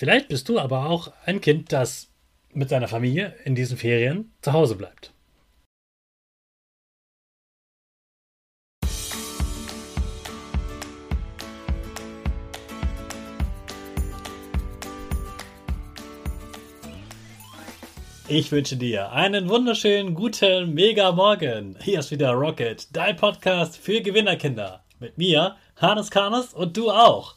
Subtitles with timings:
[0.00, 2.08] Vielleicht bist du aber auch ein Kind, das
[2.54, 5.12] mit seiner Familie in diesen Ferien zu Hause bleibt.
[18.26, 21.76] Ich wünsche dir einen wunderschönen guten Mega Morgen.
[21.82, 24.82] Hier ist wieder Rocket, dein Podcast für Gewinnerkinder.
[24.98, 27.36] Mit mir, Hannes Karnes und du auch.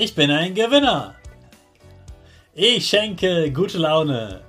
[0.00, 1.16] Ich bin ein Gewinner.
[2.54, 4.42] Ich schenke gute Laune.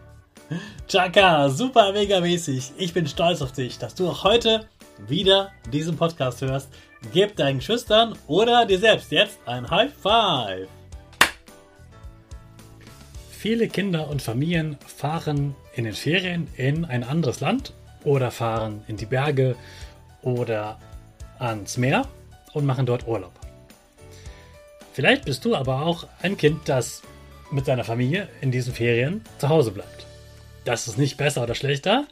[0.88, 2.74] Chaka, super mega mäßig.
[2.78, 4.68] Ich bin stolz auf dich, dass du auch heute
[5.08, 6.70] wieder diesen Podcast hörst.
[7.14, 10.68] Gib deinen Schüchtern oder dir selbst jetzt ein High Five.
[13.32, 17.74] Viele Kinder und Familien fahren in den Ferien in ein anderes Land
[18.04, 19.56] oder fahren in die Berge
[20.22, 20.78] oder
[21.40, 22.06] ans Meer
[22.54, 23.49] und machen dort Urlaub.
[25.00, 27.02] Vielleicht bist du aber auch ein Kind, das
[27.52, 30.10] mit seiner Familie in diesen Ferien zu Hause bleibt
[30.70, 32.06] das ist nicht besser oder schlechter.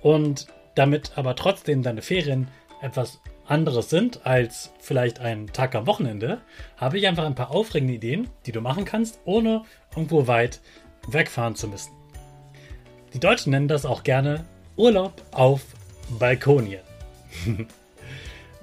[0.00, 2.48] Und damit aber trotzdem deine Ferien
[2.80, 6.40] etwas anderes sind als vielleicht ein Tag am Wochenende,
[6.76, 9.62] habe ich einfach ein paar aufregende Ideen, die du machen kannst, ohne
[9.94, 10.60] irgendwo weit
[11.06, 11.92] wegfahren zu müssen.
[13.14, 14.44] Die Deutschen nennen das auch gerne
[14.76, 15.60] Urlaub auf
[16.18, 16.80] Balkonien.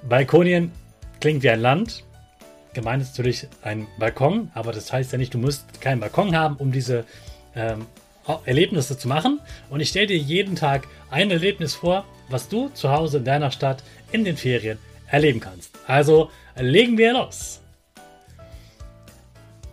[0.08, 0.72] Balkonien
[1.20, 2.04] klingt wie ein Land.
[2.72, 6.56] Gemeint ist natürlich ein Balkon, aber das heißt ja nicht, du musst keinen Balkon haben,
[6.56, 7.04] um diese
[7.56, 7.86] ähm,
[8.44, 9.40] Erlebnisse zu machen.
[9.70, 13.50] Und ich stelle dir jeden Tag ein Erlebnis vor, was du zu Hause in deiner
[13.50, 13.82] Stadt
[14.12, 14.78] in den Ferien
[15.08, 15.72] erleben kannst.
[15.86, 17.60] Also legen wir los.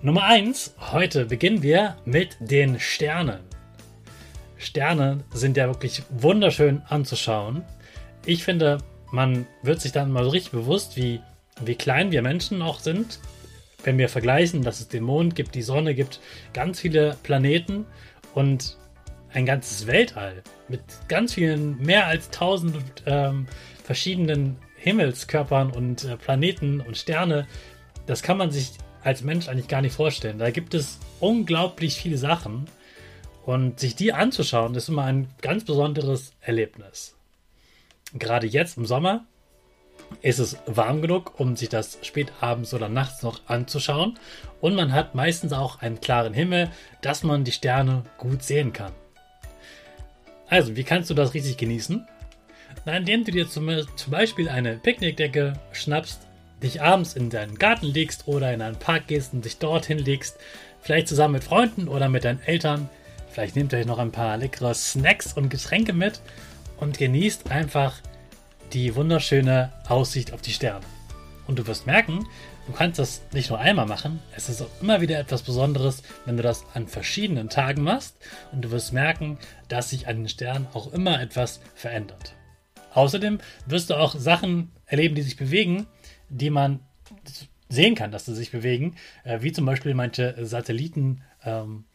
[0.02, 0.74] Nummer 1.
[0.92, 3.40] Heute beginnen wir mit den Sternen.
[4.58, 7.64] Sterne sind ja wirklich wunderschön anzuschauen.
[8.26, 8.80] Ich finde,
[9.12, 11.22] man wird sich dann mal so richtig bewusst, wie,
[11.64, 13.20] wie klein wir Menschen auch sind.
[13.84, 16.20] Wenn wir vergleichen, dass es den Mond gibt, die Sonne gibt,
[16.54, 17.86] ganz viele Planeten
[18.34, 18.78] und
[19.34, 22.76] ein ganzes Weltall mit ganz vielen, mehr als tausend
[23.06, 23.48] ähm,
[23.84, 27.48] verschiedenen Himmelskörpern und äh, Planeten und Sterne,
[28.06, 28.72] das kann man sich
[29.04, 30.40] als Mensch eigentlich gar nicht vorstellen.
[30.40, 32.68] Da gibt es unglaublich viele Sachen
[33.46, 37.16] und sich die anzuschauen, ist immer ein ganz besonderes Erlebnis.
[38.14, 39.26] Gerade jetzt im Sommer
[40.22, 44.18] ist es warm genug, um sich das spät abends oder nachts noch anzuschauen.
[44.62, 46.70] Und man hat meistens auch einen klaren Himmel,
[47.02, 48.94] dass man die Sterne gut sehen kann.
[50.50, 52.08] Also, wie kannst du das richtig genießen?
[52.86, 53.70] Na, indem du dir zum,
[54.10, 56.22] Beispiel eine Picknickdecke schnappst,
[56.64, 60.38] dich abends in deinen Garten legst oder in einen Park gehst und dich dorthin legst,
[60.82, 62.90] vielleicht zusammen mit Freunden oder mit deinen Eltern.
[63.30, 66.22] Vielleicht nehmt euch noch ein paar leckere Snacks und Getränke mit
[66.78, 68.02] und genießt einfach
[68.74, 70.86] die wunderschöne Aussicht auf die Sterne.
[71.48, 72.28] Und du wirst merken,
[72.68, 76.36] du kannst das nicht nur einmal machen, es ist auch immer wieder etwas Besonderes, wenn
[76.36, 78.18] du das an verschiedenen Tagen machst
[78.52, 79.38] und du wirst merken,
[79.70, 82.36] dass sich an den Sternen auch immer etwas verändert.
[82.94, 85.88] Außerdem wirst du auch Sachen erleben, die sich bewegen,
[86.30, 86.82] die man
[87.70, 91.86] sehen kann, dass sie sich bewegen, äh, wie zum Beispiel manche Satelliten ähm,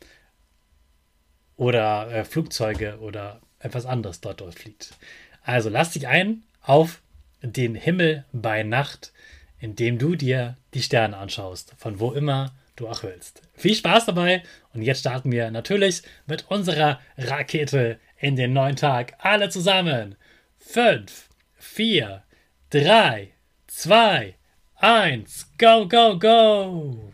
[1.56, 4.94] oder äh, Flugzeuge oder etwas anderes dort durchfliegt.
[5.42, 7.02] Also lass dich ein auf
[7.42, 9.12] den Himmel bei Nacht,
[9.58, 13.42] indem du dir die Sterne anschaust, von wo immer du auch willst.
[13.54, 14.42] Viel Spaß dabei
[14.72, 19.14] und jetzt starten wir natürlich mit unserer Rakete in den neuen Tag.
[19.18, 20.16] Alle zusammen.
[20.58, 22.22] 5, 4,
[22.70, 23.32] 3,
[23.66, 24.34] 2,
[24.76, 27.12] 1, go, go, go!